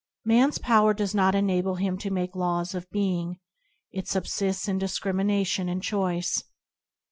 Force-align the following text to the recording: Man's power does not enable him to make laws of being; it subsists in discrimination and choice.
Man's 0.25 0.57
power 0.57 0.95
does 0.95 1.13
not 1.13 1.35
enable 1.35 1.75
him 1.75 1.95
to 1.99 2.09
make 2.09 2.35
laws 2.35 2.73
of 2.73 2.89
being; 2.89 3.37
it 3.91 4.07
subsists 4.07 4.67
in 4.67 4.79
discrimination 4.79 5.69
and 5.69 5.83
choice. 5.83 6.43